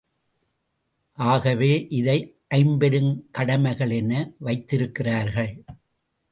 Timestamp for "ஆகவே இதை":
1.17-2.17